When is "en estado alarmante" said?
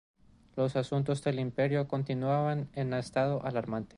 2.73-3.89